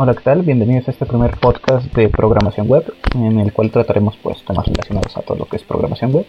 Hola, 0.00 0.14
¿qué 0.14 0.22
tal? 0.22 0.42
Bienvenidos 0.42 0.86
a 0.86 0.92
este 0.92 1.06
primer 1.06 1.36
podcast 1.38 1.92
de 1.92 2.08
programación 2.08 2.68
web, 2.68 2.84
en 3.16 3.40
el 3.40 3.52
cual 3.52 3.72
trataremos 3.72 4.16
pues 4.22 4.44
temas 4.44 4.64
relacionados 4.64 5.16
a 5.16 5.22
todo 5.22 5.36
lo 5.36 5.46
que 5.46 5.56
es 5.56 5.64
programación 5.64 6.12
web. 6.12 6.24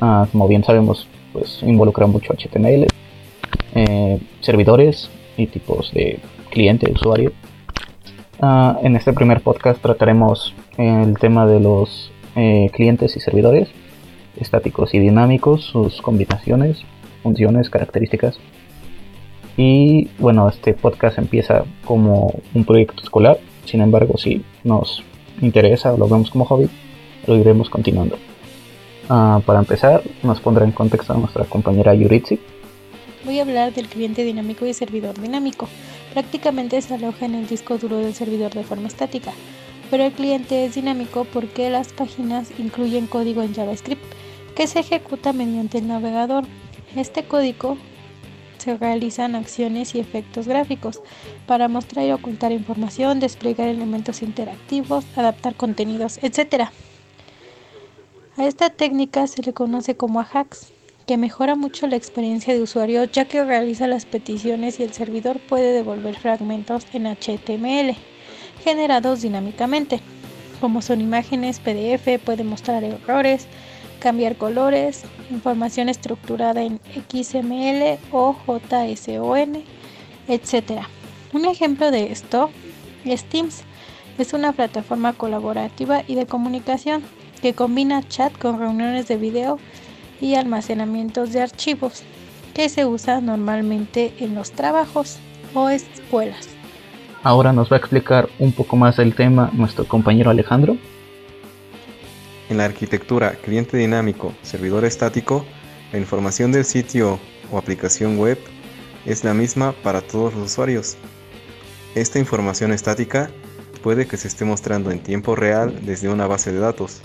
Ah, 0.00 0.28
como 0.30 0.46
bien 0.46 0.62
sabemos, 0.62 1.08
pues 1.32 1.64
involucra 1.64 2.06
mucho 2.06 2.32
HTML, 2.32 2.86
eh, 3.74 4.20
servidores 4.38 5.10
y 5.36 5.48
tipos 5.48 5.92
de 5.92 6.20
cliente, 6.48 6.92
usuario. 6.92 7.32
Ah, 8.40 8.78
en 8.84 8.94
este 8.94 9.12
primer 9.12 9.40
podcast 9.40 9.82
trataremos 9.82 10.54
el 10.78 11.18
tema 11.18 11.44
de 11.44 11.58
los 11.58 12.12
eh, 12.36 12.70
clientes 12.72 13.16
y 13.16 13.20
servidores, 13.20 13.68
estáticos 14.36 14.94
y 14.94 15.00
dinámicos, 15.00 15.64
sus 15.64 16.00
combinaciones, 16.02 16.84
funciones, 17.24 17.68
características 17.68 18.38
y 19.56 20.08
bueno, 20.18 20.48
este 20.48 20.74
podcast 20.74 21.18
empieza 21.18 21.64
como 21.84 22.34
un 22.54 22.64
proyecto 22.64 23.02
escolar, 23.02 23.38
sin 23.64 23.80
embargo, 23.80 24.16
si 24.16 24.42
nos 24.64 25.02
interesa 25.40 25.92
o 25.92 25.98
lo 25.98 26.08
vemos 26.08 26.30
como 26.30 26.44
hobby, 26.44 26.68
lo 27.26 27.36
iremos 27.36 27.68
continuando. 27.68 28.16
Ah, 29.08 29.40
para 29.44 29.58
empezar, 29.58 30.02
nos 30.22 30.40
pondrá 30.40 30.64
en 30.64 30.72
contexto 30.72 31.12
a 31.12 31.16
nuestra 31.16 31.44
compañera 31.44 31.94
Yuritsi. 31.94 32.40
Voy 33.24 33.38
a 33.38 33.42
hablar 33.42 33.72
del 33.72 33.88
cliente 33.88 34.24
dinámico 34.24 34.66
y 34.66 34.74
servidor 34.74 35.20
dinámico. 35.20 35.68
Prácticamente 36.12 36.80
se 36.80 36.94
aloja 36.94 37.26
en 37.26 37.34
el 37.34 37.46
disco 37.46 37.78
duro 37.78 37.98
del 37.98 38.14
servidor 38.14 38.52
de 38.52 38.64
forma 38.64 38.88
estática, 38.88 39.32
pero 39.90 40.04
el 40.04 40.12
cliente 40.12 40.64
es 40.64 40.74
dinámico 40.74 41.24
porque 41.32 41.70
las 41.70 41.92
páginas 41.92 42.50
incluyen 42.58 43.06
código 43.06 43.42
en 43.42 43.54
JavaScript 43.54 44.02
que 44.56 44.66
se 44.66 44.80
ejecuta 44.80 45.32
mediante 45.32 45.78
el 45.78 45.88
navegador. 45.88 46.44
Este 46.96 47.22
código 47.22 47.76
se 48.62 48.76
realizan 48.76 49.34
acciones 49.34 49.94
y 49.94 50.00
efectos 50.00 50.48
gráficos 50.48 51.00
para 51.46 51.68
mostrar 51.68 52.06
y 52.06 52.12
ocultar 52.12 52.52
información, 52.52 53.20
desplegar 53.20 53.68
elementos 53.68 54.22
interactivos, 54.22 55.04
adaptar 55.16 55.54
contenidos, 55.54 56.18
etc. 56.22 56.70
A 58.36 58.46
esta 58.46 58.70
técnica 58.70 59.26
se 59.26 59.42
le 59.42 59.52
conoce 59.52 59.96
como 59.96 60.20
Ajax, 60.20 60.72
que 61.06 61.16
mejora 61.16 61.56
mucho 61.56 61.86
la 61.86 61.96
experiencia 61.96 62.54
de 62.54 62.62
usuario 62.62 63.04
ya 63.04 63.26
que 63.26 63.44
realiza 63.44 63.86
las 63.86 64.06
peticiones 64.06 64.80
y 64.80 64.84
el 64.84 64.92
servidor 64.92 65.40
puede 65.40 65.72
devolver 65.72 66.18
fragmentos 66.18 66.86
en 66.92 67.06
HTML 67.06 67.96
generados 68.62 69.22
dinámicamente, 69.22 70.00
como 70.60 70.82
son 70.82 71.00
imágenes, 71.00 71.58
PDF, 71.58 72.22
puede 72.24 72.44
mostrar 72.44 72.84
errores, 72.84 73.46
cambiar 74.02 74.34
colores, 74.36 75.04
información 75.30 75.88
estructurada 75.88 76.62
en 76.62 76.80
XML 77.08 78.00
o 78.10 78.34
JSON, 78.34 79.62
etc. 80.26 80.82
Un 81.32 81.44
ejemplo 81.44 81.92
de 81.92 82.10
esto 82.10 82.50
es 83.04 83.24
Teams. 83.24 83.62
Es 84.18 84.32
una 84.32 84.52
plataforma 84.52 85.12
colaborativa 85.12 86.02
y 86.08 86.16
de 86.16 86.26
comunicación 86.26 87.02
que 87.40 87.54
combina 87.54 88.06
chat 88.08 88.36
con 88.36 88.58
reuniones 88.58 89.06
de 89.06 89.16
video 89.16 89.58
y 90.20 90.34
almacenamientos 90.34 91.32
de 91.32 91.42
archivos 91.42 92.02
que 92.54 92.68
se 92.68 92.84
usa 92.84 93.20
normalmente 93.20 94.12
en 94.18 94.34
los 94.34 94.50
trabajos 94.50 95.18
o 95.54 95.68
escuelas. 95.68 96.48
Ahora 97.22 97.52
nos 97.52 97.70
va 97.70 97.76
a 97.76 97.78
explicar 97.78 98.28
un 98.40 98.50
poco 98.50 98.76
más 98.76 98.98
el 98.98 99.14
tema 99.14 99.50
nuestro 99.52 99.86
compañero 99.86 100.30
Alejandro. 100.30 100.76
En 102.52 102.58
la 102.58 102.66
arquitectura 102.66 103.30
cliente 103.42 103.78
dinámico, 103.78 104.34
servidor 104.42 104.84
estático, 104.84 105.46
la 105.90 105.98
información 105.98 106.52
del 106.52 106.66
sitio 106.66 107.18
o 107.50 107.56
aplicación 107.56 108.18
web 108.18 108.36
es 109.06 109.24
la 109.24 109.32
misma 109.32 109.72
para 109.82 110.02
todos 110.02 110.34
los 110.34 110.52
usuarios. 110.52 110.98
Esta 111.94 112.18
información 112.18 112.70
estática 112.70 113.30
puede 113.82 114.06
que 114.06 114.18
se 114.18 114.28
esté 114.28 114.44
mostrando 114.44 114.90
en 114.90 115.02
tiempo 115.02 115.34
real 115.34 115.80
desde 115.86 116.10
una 116.10 116.26
base 116.26 116.52
de 116.52 116.58
datos, 116.58 117.00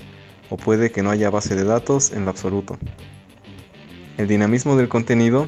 o 0.50 0.58
puede 0.58 0.92
que 0.92 1.02
no 1.02 1.12
haya 1.12 1.30
base 1.30 1.56
de 1.56 1.64
datos 1.64 2.12
en 2.12 2.26
lo 2.26 2.32
absoluto. 2.32 2.78
El 4.18 4.28
dinamismo 4.28 4.76
del 4.76 4.90
contenido 4.90 5.48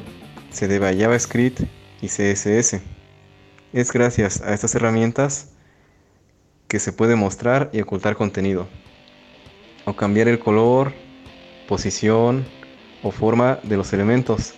se 0.50 0.66
debe 0.66 0.88
a 0.88 0.96
JavaScript 0.96 1.60
y 2.00 2.06
CSS. 2.06 2.80
Es 3.74 3.92
gracias 3.92 4.40
a 4.40 4.54
estas 4.54 4.74
herramientas 4.74 5.50
que 6.68 6.78
se 6.78 6.90
puede 6.90 7.16
mostrar 7.16 7.68
y 7.74 7.82
ocultar 7.82 8.16
contenido 8.16 8.66
o 9.84 9.94
cambiar 9.94 10.28
el 10.28 10.38
color, 10.38 10.92
posición 11.68 12.44
o 13.02 13.10
forma 13.10 13.58
de 13.62 13.76
los 13.76 13.92
elementos, 13.92 14.54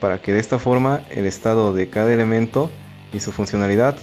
para 0.00 0.20
que 0.20 0.32
de 0.32 0.40
esta 0.40 0.58
forma 0.58 1.02
el 1.10 1.26
estado 1.26 1.72
de 1.72 1.88
cada 1.88 2.12
elemento 2.12 2.70
y 3.12 3.20
su 3.20 3.32
funcionalidad 3.32 3.96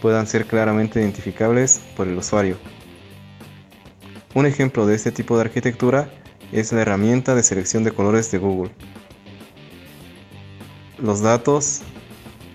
puedan 0.00 0.26
ser 0.26 0.46
claramente 0.46 1.00
identificables 1.00 1.80
por 1.96 2.08
el 2.08 2.16
usuario. 2.16 2.56
Un 4.34 4.46
ejemplo 4.46 4.86
de 4.86 4.94
este 4.94 5.10
tipo 5.10 5.36
de 5.36 5.42
arquitectura 5.42 6.10
es 6.52 6.72
la 6.72 6.82
herramienta 6.82 7.34
de 7.34 7.42
selección 7.42 7.84
de 7.84 7.92
colores 7.92 8.30
de 8.30 8.38
Google. 8.38 8.70
Los 10.98 11.20
datos, 11.22 11.82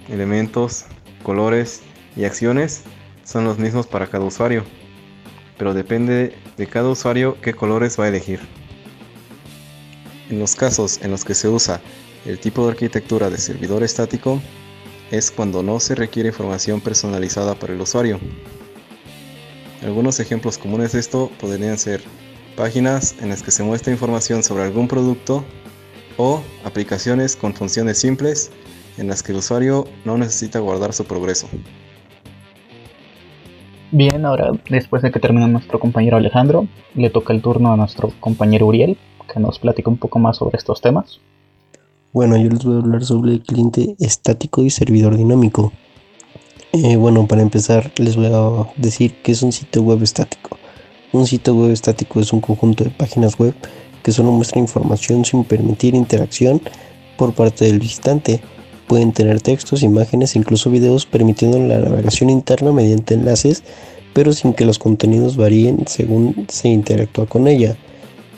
elementos, 0.09 0.85
colores 1.23 1.81
y 2.15 2.25
acciones 2.25 2.83
son 3.23 3.45
los 3.45 3.57
mismos 3.57 3.87
para 3.87 4.07
cada 4.07 4.25
usuario 4.25 4.63
pero 5.57 5.73
depende 5.73 6.35
de 6.57 6.67
cada 6.67 6.89
usuario 6.89 7.37
qué 7.41 7.53
colores 7.53 7.99
va 7.99 8.05
a 8.05 8.09
elegir. 8.09 8.39
En 10.29 10.39
los 10.39 10.55
casos 10.55 10.99
en 11.01 11.11
los 11.11 11.25
que 11.25 11.35
se 11.35 11.47
usa 11.47 11.81
el 12.25 12.39
tipo 12.39 12.65
de 12.65 12.71
arquitectura 12.71 13.29
de 13.29 13.37
servidor 13.37 13.83
estático, 13.83 14.41
es 15.11 15.29
cuando 15.29 15.61
no 15.61 15.79
se 15.79 15.95
requiere 15.95 16.29
información 16.29 16.81
personalizada 16.81 17.55
para 17.55 17.73
el 17.73 17.81
usuario. 17.81 18.19
Algunos 19.83 20.19
ejemplos 20.19 20.57
comunes 20.57 20.93
de 20.93 20.99
esto 20.99 21.29
podrían 21.39 21.77
ser 21.77 22.01
páginas 22.55 23.15
en 23.19 23.29
las 23.29 23.43
que 23.43 23.51
se 23.51 23.63
muestra 23.63 23.91
información 23.91 24.43
sobre 24.43 24.63
algún 24.63 24.87
producto 24.87 25.43
o 26.17 26.41
aplicaciones 26.63 27.35
con 27.35 27.53
funciones 27.53 27.97
simples 27.97 28.51
en 28.97 29.07
las 29.07 29.23
que 29.23 29.33
el 29.33 29.39
usuario 29.39 29.85
no 30.05 30.17
necesita 30.17 30.59
guardar 30.59 30.93
su 30.93 31.05
progreso. 31.05 31.49
Bien, 33.95 34.25
ahora 34.25 34.51
después 34.71 35.03
de 35.03 35.11
que 35.11 35.19
termine 35.19 35.47
nuestro 35.47 35.79
compañero 35.79 36.17
Alejandro, 36.17 36.67
le 36.95 37.11
toca 37.11 37.31
el 37.31 37.43
turno 37.43 37.71
a 37.71 37.77
nuestro 37.77 38.11
compañero 38.19 38.65
Uriel, 38.65 38.97
que 39.31 39.39
nos 39.39 39.59
platica 39.59 39.87
un 39.91 39.97
poco 39.97 40.17
más 40.17 40.37
sobre 40.37 40.57
estos 40.57 40.81
temas. 40.81 41.19
Bueno, 42.11 42.35
yo 42.35 42.49
les 42.49 42.65
voy 42.65 42.73
a 42.73 42.79
hablar 42.79 43.05
sobre 43.05 43.33
el 43.33 43.43
cliente 43.43 43.95
estático 43.99 44.63
y 44.63 44.71
servidor 44.71 45.15
dinámico. 45.15 45.71
Eh, 46.71 46.95
bueno, 46.95 47.27
para 47.27 47.43
empezar 47.43 47.91
les 47.97 48.15
voy 48.15 48.31
a 48.33 48.67
decir 48.77 49.13
que 49.21 49.31
es 49.31 49.43
un 49.43 49.51
sitio 49.51 49.83
web 49.83 50.01
estático. 50.01 50.57
Un 51.11 51.27
sitio 51.27 51.53
web 51.53 51.69
estático 51.69 52.19
es 52.19 52.33
un 52.33 52.41
conjunto 52.41 52.83
de 52.83 52.89
páginas 52.89 53.37
web 53.37 53.53
que 54.01 54.11
solo 54.11 54.31
muestra 54.31 54.57
información 54.59 55.23
sin 55.23 55.43
permitir 55.43 55.93
interacción 55.93 56.59
por 57.15 57.35
parte 57.35 57.65
del 57.65 57.77
visitante 57.77 58.41
Pueden 58.93 59.11
tener 59.11 59.41
textos, 59.41 59.81
imágenes 59.81 60.35
e 60.35 60.37
incluso 60.37 60.69
videos 60.69 61.07
permitiendo 61.07 61.57
la 61.57 61.79
navegación 61.79 62.29
interna 62.29 62.71
mediante 62.71 63.15
enlaces, 63.15 63.63
pero 64.13 64.33
sin 64.33 64.53
que 64.53 64.65
los 64.65 64.77
contenidos 64.77 65.35
varíen 65.35 65.87
según 65.87 66.45
se 66.47 66.67
interactúa 66.67 67.25
con 67.25 67.47
ella. 67.47 67.75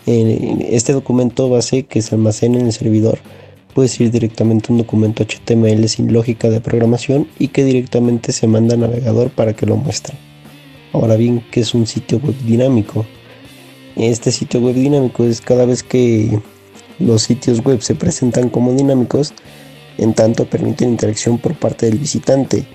Este 0.05 0.93
documento 0.93 1.49
base 1.49 1.83
que 1.83 2.01
se 2.01 2.16
almacena 2.16 2.57
en 2.57 2.67
el 2.67 2.71
servidor 2.71 3.19
puede 3.73 3.89
ser 3.89 4.11
directamente 4.11 4.71
un 4.71 4.77
documento 4.77 5.25
HTML 5.25 5.89
sin 5.89 6.13
lógica 6.13 6.49
de 6.49 6.61
programación 6.61 7.27
y 7.37 7.49
que 7.49 7.66
directamente 7.66 8.31
se 8.31 8.47
manda 8.47 8.75
al 8.75 8.79
navegador 8.79 9.31
para 9.31 9.51
que 9.51 9.66
lo 9.66 9.75
muestre. 9.75 10.13
Ahora 10.93 11.17
bien, 11.17 11.43
¿qué 11.51 11.59
es 11.59 11.73
un 11.73 11.85
sitio 11.85 12.17
web 12.19 12.35
dinámico? 12.45 13.05
Este 13.97 14.31
sitio 14.31 14.61
web 14.61 14.75
dinámico 14.75 15.25
es 15.25 15.41
cada 15.41 15.66
vez 15.66 15.84
que 15.84 16.40
los 16.97 17.23
sitios 17.23 17.61
web 17.61 17.81
se 17.81 17.93
presentan 17.93 18.47
como 18.47 18.72
dinámicos, 18.72 19.34
en 19.97 20.14
tanto 20.14 20.46
permiten 20.46 20.90
interacción 20.90 21.38
por 21.38 21.56
parte 21.56 21.86
del 21.86 21.97
visitante. 21.97 22.66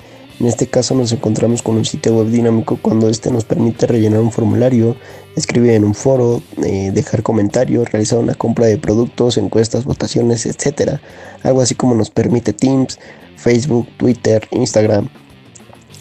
En 0.41 0.47
este 0.47 0.69
caso 0.69 0.95
nos 0.95 1.13
encontramos 1.13 1.63
con 1.63 1.77
un 1.77 1.85
sitio 1.85 2.17
web 2.17 2.29
dinámico 2.29 2.79
cuando 2.81 3.11
este 3.11 3.31
nos 3.31 3.45
permite 3.45 3.87
rellenar 3.87 4.21
un 4.21 4.33
formulario, 4.33 4.97
escribir 5.37 5.73
en 5.73 5.85
un 5.85 5.95
foro, 5.95 6.43
eh, 6.65 6.91
dejar 6.95 7.23
comentarios, 7.23 7.93
realizar 7.93 8.19
una 8.19 8.35
compra 8.35 8.65
de 8.67 8.79
productos, 8.79 9.37
encuestas, 9.37 9.85
votaciones, 9.85 10.47
etc. 10.47 10.99
Algo 11.43 11.61
así 11.61 11.75
como 11.75 11.95
nos 11.95 12.09
permite 12.09 12.55
Teams, 12.55 12.99
Facebook, 13.37 13.87
Twitter, 13.99 14.49
Instagram. 14.51 15.11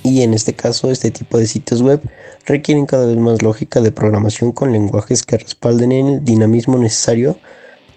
Y 0.03 0.21
en 0.21 0.33
este 0.33 0.53
caso 0.53 0.89
este 0.89 1.11
tipo 1.11 1.37
de 1.37 1.45
sitios 1.45 1.81
web 1.81 2.01
requieren 2.45 2.85
cada 2.85 3.07
vez 3.07 3.17
más 3.17 3.41
lógica 3.41 3.81
de 3.81 3.91
programación 3.91 4.53
con 4.53 4.71
lenguajes 4.71 5.23
que 5.23 5.37
respalden 5.37 5.91
el 5.91 6.23
dinamismo 6.23 6.77
necesario 6.77 7.37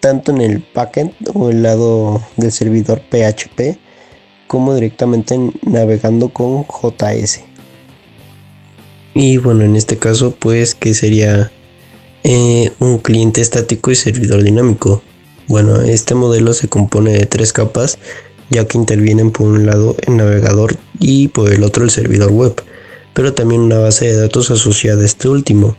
tanto 0.03 0.33
en 0.33 0.41
el 0.41 0.65
backend 0.75 1.13
o 1.33 1.51
el 1.51 1.63
lado 1.63 2.21
del 2.37 2.51
servidor 2.51 3.03
PHP 3.09 3.79
como 4.49 4.75
directamente 4.75 5.39
navegando 5.63 6.29
con 6.31 6.67
JS. 6.67 7.45
Y 9.15 9.37
bueno, 9.37 9.63
en 9.63 9.77
este 9.77 9.99
caso 9.99 10.35
pues 10.37 10.75
que 10.75 10.93
sería 10.93 11.53
eh, 12.25 12.73
un 12.81 12.99
cliente 12.99 13.41
estático 13.41 13.93
y 13.93 13.95
servidor 13.95 14.43
dinámico. 14.43 15.03
Bueno, 15.47 15.81
este 15.81 16.17
modelo 16.17 16.53
se 16.53 16.69
compone 16.69 17.13
de 17.13 17.27
tres 17.27 17.53
capas 17.53 17.99
ya 18.51 18.67
que 18.67 18.79
intervienen 18.79 19.31
por 19.31 19.47
un 19.47 19.67
lado 19.67 19.95
el 20.05 20.17
navegador 20.17 20.77
y 20.99 21.29
por 21.29 21.53
el 21.53 21.63
otro 21.63 21.85
el 21.85 21.91
servidor 21.91 22.33
web. 22.33 22.61
pero 23.15 23.35
también 23.35 23.61
una 23.61 23.79
base 23.79 24.07
de 24.07 24.17
datos 24.17 24.51
asociada 24.51 25.03
a 25.03 25.07
este 25.07 25.29
último. 25.29 25.77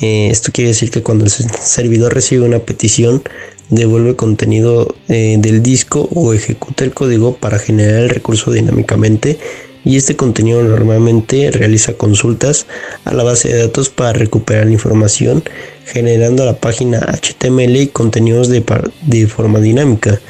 Eh, 0.00 0.28
esto 0.30 0.50
quiere 0.52 0.68
decir 0.68 0.90
que 0.90 1.02
cuando 1.02 1.24
el 1.24 1.30
servidor 1.30 2.14
recibe 2.14 2.44
una 2.44 2.58
petición, 2.58 3.22
devuelve 3.70 4.16
contenido 4.16 4.94
eh, 5.08 5.36
del 5.38 5.62
disco 5.62 6.08
o 6.14 6.32
ejecuta 6.32 6.84
el 6.84 6.92
código 6.92 7.36
para 7.36 7.58
generar 7.58 8.02
el 8.02 8.10
recurso 8.10 8.50
dinámicamente 8.52 9.38
y 9.84 9.96
este 9.96 10.16
contenido 10.16 10.62
normalmente 10.62 11.50
realiza 11.50 11.94
consultas 11.94 12.66
a 13.04 13.12
la 13.12 13.22
base 13.22 13.48
de 13.48 13.60
datos 13.60 13.90
para 13.90 14.14
recuperar 14.14 14.66
la 14.66 14.72
información 14.72 15.42
generando 15.86 16.44
la 16.44 16.56
página 16.58 17.00
HTML 17.00 17.76
y 17.76 17.86
contenidos 17.88 18.48
de, 18.48 18.64
de 19.02 19.26
forma 19.26 19.60
dinámica. 19.60 20.20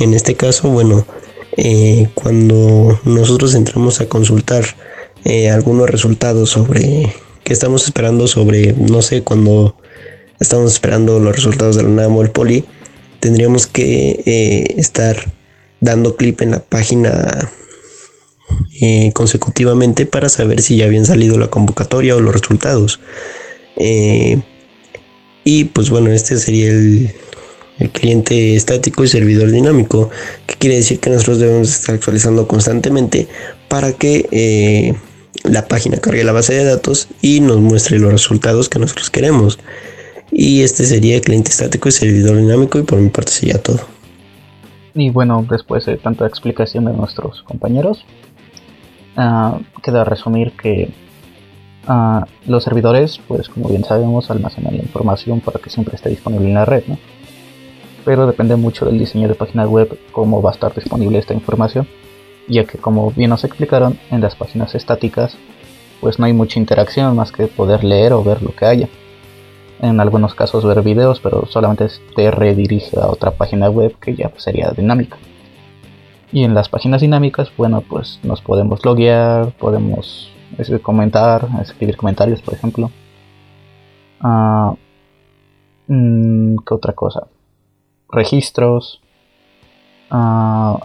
En 0.00 0.14
este 0.14 0.34
caso, 0.34 0.70
bueno, 0.70 1.06
eh, 1.56 2.08
cuando 2.14 3.00
nosotros 3.04 3.54
entramos 3.54 4.00
a 4.00 4.08
consultar 4.08 4.64
algunos 5.52 5.88
resultados 5.88 6.48
sobre 6.48 7.12
estamos 7.52 7.84
esperando 7.84 8.26
sobre, 8.28 8.72
no 8.74 9.02
sé, 9.02 9.22
cuando 9.22 9.76
estamos 10.38 10.72
esperando 10.72 11.18
los 11.18 11.34
resultados 11.34 11.76
de 11.76 11.82
la 11.82 11.88
NAMO 11.88 12.20
o 12.20 12.22
el 12.22 12.30
Poli, 12.30 12.64
tendríamos 13.20 13.66
que 13.66 14.22
eh, 14.24 14.74
estar 14.78 15.32
dando 15.80 16.16
clip 16.16 16.40
en 16.40 16.52
la 16.52 16.60
página 16.60 17.50
eh, 18.80 19.12
consecutivamente 19.12 20.06
para 20.06 20.28
saber 20.28 20.62
si 20.62 20.76
ya 20.76 20.86
habían 20.86 21.06
salido 21.06 21.38
la 21.38 21.48
convocatoria 21.48 22.16
o 22.16 22.20
los 22.20 22.32
resultados. 22.32 23.00
Eh, 23.76 24.40
y 25.44 25.64
pues 25.64 25.90
bueno, 25.90 26.10
este 26.10 26.38
sería 26.38 26.70
el, 26.70 27.14
cliente 27.92 28.56
estático 28.56 29.04
y 29.04 29.08
servidor 29.08 29.50
dinámico, 29.50 30.10
que 30.46 30.54
quiere 30.56 30.76
decir 30.76 31.00
que 31.00 31.08
nosotros 31.08 31.38
debemos 31.38 31.70
estar 31.70 31.94
actualizando 31.94 32.46
constantemente 32.46 33.26
para 33.68 33.94
que 33.94 34.94
la 35.44 35.66
página 35.66 35.98
cargue 35.98 36.24
la 36.24 36.32
base 36.32 36.54
de 36.54 36.64
datos 36.64 37.08
y 37.22 37.40
nos 37.40 37.58
muestre 37.58 37.98
los 37.98 38.12
resultados 38.12 38.68
que 38.68 38.78
nosotros 38.78 39.10
queremos. 39.10 39.58
Y 40.32 40.62
este 40.62 40.84
sería 40.84 41.20
cliente 41.20 41.50
estático 41.50 41.88
y 41.88 41.92
servidor 41.92 42.36
dinámico 42.36 42.78
y 42.78 42.82
por 42.82 42.98
mi 42.98 43.08
parte 43.08 43.32
sería 43.32 43.60
todo. 43.60 43.80
Y 44.94 45.10
bueno, 45.10 45.44
después 45.48 45.86
de 45.86 45.96
tanta 45.96 46.26
explicación 46.26 46.84
de 46.84 46.92
nuestros 46.92 47.42
compañeros, 47.42 48.04
uh, 49.16 49.60
queda 49.82 50.04
resumir 50.04 50.52
que 50.52 50.90
uh, 51.88 52.24
los 52.46 52.64
servidores, 52.64 53.20
pues 53.26 53.48
como 53.48 53.68
bien 53.68 53.84
sabemos, 53.84 54.30
almacenan 54.30 54.76
la 54.76 54.82
información 54.82 55.40
para 55.40 55.60
que 55.60 55.70
siempre 55.70 55.96
esté 55.96 56.10
disponible 56.10 56.48
en 56.48 56.54
la 56.54 56.64
red, 56.64 56.84
¿no? 56.86 56.98
Pero 58.04 58.26
depende 58.26 58.56
mucho 58.56 58.86
del 58.86 58.98
diseño 58.98 59.28
de 59.28 59.34
páginas 59.34 59.68
web 59.68 59.98
cómo 60.12 60.42
va 60.42 60.50
a 60.50 60.54
estar 60.54 60.74
disponible 60.74 61.18
esta 61.18 61.34
información, 61.34 61.86
ya 62.50 62.64
que 62.64 62.78
como 62.78 63.10
bien 63.12 63.30
nos 63.30 63.44
explicaron, 63.44 63.98
en 64.10 64.20
las 64.20 64.34
páginas 64.34 64.74
estáticas 64.74 65.36
pues 66.00 66.18
no 66.18 66.26
hay 66.26 66.32
mucha 66.32 66.58
interacción 66.58 67.14
más 67.14 67.30
que 67.30 67.46
poder 67.46 67.84
leer 67.84 68.12
o 68.12 68.24
ver 68.24 68.42
lo 68.42 68.54
que 68.54 68.64
haya. 68.64 68.88
En 69.80 70.00
algunos 70.00 70.34
casos 70.34 70.64
ver 70.64 70.82
videos, 70.82 71.20
pero 71.20 71.46
solamente 71.46 71.88
te 72.14 72.30
redirige 72.30 72.98
a 72.98 73.06
otra 73.06 73.30
página 73.32 73.70
web 73.70 73.96
que 73.98 74.14
ya 74.14 74.30
sería 74.36 74.70
dinámica. 74.70 75.16
Y 76.32 76.44
en 76.44 76.54
las 76.54 76.68
páginas 76.68 77.00
dinámicas, 77.00 77.50
bueno, 77.56 77.82
pues 77.82 78.20
nos 78.22 78.40
podemos 78.40 78.84
loguear, 78.84 79.52
podemos 79.52 80.30
comentar, 80.82 81.48
escribir 81.62 81.96
comentarios, 81.96 82.42
por 82.42 82.54
ejemplo. 82.54 82.90
Uh, 84.22 84.76
¿Qué 85.86 86.74
otra 86.74 86.92
cosa? 86.92 87.26
Registros. 88.10 89.00
Uh, 90.10 90.78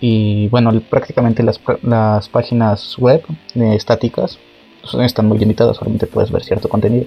y 0.00 0.48
bueno, 0.48 0.72
prácticamente 0.88 1.42
las, 1.42 1.60
las 1.82 2.28
páginas 2.28 2.96
web 2.98 3.22
estáticas 3.54 4.38
pues, 4.80 4.94
están 5.04 5.26
muy 5.26 5.38
limitadas, 5.38 5.76
solamente 5.76 6.06
puedes 6.06 6.30
ver 6.30 6.44
cierto 6.44 6.68
contenido. 6.68 7.06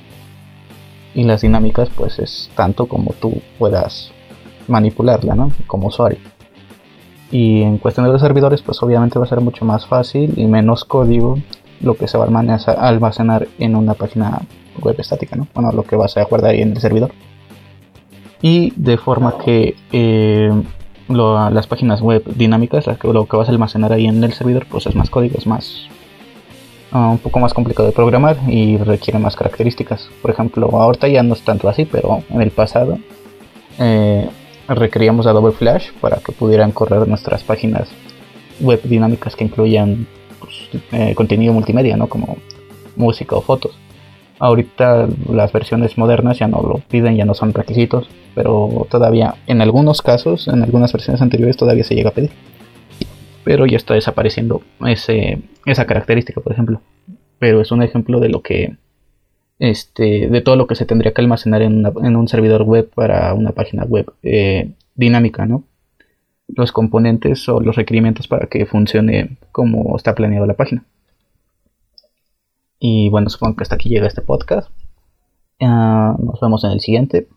Y 1.14 1.24
las 1.24 1.42
dinámicas, 1.42 1.90
pues 1.90 2.20
es 2.20 2.50
tanto 2.56 2.86
como 2.86 3.14
tú 3.14 3.42
puedas 3.60 4.12
manipularla, 4.68 5.36
¿no? 5.36 5.52
Como 5.68 5.88
usuario. 5.88 6.20
Y 7.32 7.62
en 7.62 7.78
cuestión 7.78 8.06
de 8.06 8.12
los 8.12 8.22
servidores, 8.22 8.62
pues 8.62 8.82
obviamente 8.84 9.20
va 9.20 9.26
a 9.26 9.30
ser 9.30 9.42
mucho 9.42 9.66
más 9.66 9.86
fácil 9.86 10.34
y 10.38 10.46
menos 10.46 10.86
código 10.86 11.38
lo 11.82 11.96
que 11.96 12.08
se 12.08 12.18
va 12.18 12.26
a 12.26 12.88
almacenar 12.88 13.48
en 13.58 13.76
una 13.76 13.94
página 13.94 14.42
web 14.82 14.96
estática, 15.00 15.36
¿no? 15.36 15.48
Bueno, 15.54 15.72
lo 15.72 15.84
que 15.84 15.96
va 15.96 16.06
a 16.06 16.24
guardar 16.26 16.52
ahí 16.52 16.62
en 16.62 16.72
el 16.72 16.80
servidor. 16.80 17.12
Y 18.42 18.74
de 18.76 18.98
forma 18.98 19.38
que 19.38 19.76
eh, 19.92 20.52
las 21.12 21.68
páginas 21.68 22.02
web 22.02 22.24
dinámicas, 22.36 22.86
lo 23.04 23.26
que 23.26 23.38
vas 23.38 23.48
a 23.48 23.52
almacenar 23.52 23.94
ahí 23.94 24.06
en 24.06 24.24
el 24.24 24.34
servidor, 24.34 24.66
pues 24.70 24.86
es 24.88 24.96
más 24.96 25.10
código, 25.10 25.38
es 25.38 25.48
más 25.48 25.88
ah, 26.92 27.10
un 27.10 27.18
poco 27.18 27.40
más 27.40 27.54
complicado 27.54 27.88
de 27.88 27.94
programar 27.94 28.38
y 28.48 28.78
requiere 28.78 29.20
más 29.20 29.36
características. 29.36 30.10
Por 30.22 30.32
ejemplo, 30.32 30.70
ahorita 30.72 31.08
ya 31.08 31.24
no 31.24 31.34
es 31.34 31.42
tanto 31.42 31.70
así, 31.70 31.86
pero 31.86 32.24
en 32.30 32.42
el 32.42 32.52
pasado 32.52 32.98
eh, 33.80 34.30
requeríamos 34.68 35.28
a 35.28 35.34
Double 35.34 35.54
Flash 35.54 35.92
para 36.00 36.18
que 36.18 36.32
pudieran 36.32 36.72
correr 36.72 37.08
nuestras 37.08 37.44
páginas 37.44 37.90
web 38.60 38.82
dinámicas 38.84 39.36
que 39.36 39.44
incluyan 39.44 40.08
pues, 40.40 40.70
eh, 40.92 41.16
contenido 41.16 41.54
multimedia, 41.54 41.98
¿no? 41.98 42.08
Como 42.08 42.38
música 42.96 43.36
o 43.36 43.42
fotos. 43.42 43.72
Ahorita 44.42 45.08
las 45.30 45.54
versiones 45.54 46.00
modernas 46.00 46.40
ya 46.40 46.48
no 46.48 46.64
lo 46.64 46.80
piden, 46.90 47.16
ya 47.16 47.26
no 47.26 47.36
son 47.36 47.54
requisitos, 47.54 48.10
pero 48.34 48.88
todavía 48.90 49.36
en 49.46 49.62
algunos 49.62 50.02
casos, 50.02 50.48
en 50.48 50.64
algunas 50.64 50.92
versiones 50.92 51.22
anteriores 51.22 51.58
todavía 51.58 51.84
se 51.84 51.94
llega 51.94 52.10
a 52.10 52.14
pedir. 52.14 52.32
Pero 53.44 53.68
ya 53.68 53.78
está 53.78 53.94
desapareciendo 53.94 54.64
ese, 54.84 55.44
esa 55.68 55.86
característica, 55.86 56.42
por 56.42 56.54
ejemplo. 56.54 56.82
Pero 57.38 57.62
es 57.62 57.72
un 57.72 57.84
ejemplo 57.84 58.20
de 58.20 58.30
lo 58.30 58.42
que 58.42 58.78
este, 59.60 60.28
de 60.28 60.42
todo 60.42 60.56
lo 60.56 60.66
que 60.66 60.74
se 60.74 60.88
tendría 60.88 61.14
que 61.14 61.22
almacenar 61.22 61.62
en, 61.62 61.86
un 61.86 62.28
servidor 62.28 62.64
web 62.64 62.90
para 62.96 63.36
una 63.36 63.52
página 63.52 63.84
web 63.84 64.12
eh, 64.24 64.72
dinámica, 64.96 65.46
¿no? 65.46 65.66
Los 66.48 66.72
componentes 66.72 67.48
o 67.48 67.60
los 67.60 67.76
requerimientos 67.76 68.28
para 68.28 68.48
que 68.48 68.66
funcione 68.66 69.38
como 69.52 69.96
está 69.96 70.16
planeado 70.16 70.48
la 70.48 70.56
página. 70.56 70.84
Y 72.84 73.10
bueno, 73.10 73.30
supongo 73.30 73.56
que 73.56 73.62
hasta 73.62 73.76
aquí 73.76 73.90
llega 73.90 74.08
este 74.08 74.24
podcast. 74.24 74.72
Ah, 75.62 76.16
nos 76.18 76.40
vemos 76.42 76.64
en 76.64 76.72
el 76.72 76.80
siguiente. 76.80 77.28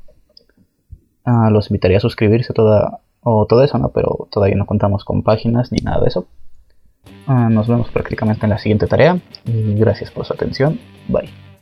Ah, 1.23 1.51
los 1.51 1.71
invitaría 1.71 1.99
a 1.99 2.01
suscribirse 2.01 2.55
toda, 2.55 3.01
o 3.21 3.45
todo 3.47 3.63
eso, 3.63 3.77
¿no? 3.77 3.91
Pero 3.91 4.27
todavía 4.33 4.57
no 4.57 4.65
contamos 4.65 5.05
con 5.05 5.23
páginas 5.23 5.71
ni 5.71 5.79
nada 5.85 6.01
de 6.01 6.09
eso. 6.09 6.27
Ah, 7.27 7.51
nos 7.51 7.69
vemos 7.69 7.91
prácticamente 7.91 8.47
en 8.47 8.51
la 8.51 8.59
siguiente 8.59 8.87
tarea. 8.87 9.21
Y 9.45 9.75
gracias 9.75 10.11
por 10.11 10.25
su 10.25 10.33
atención. 10.33 10.81
Bye. 11.09 11.54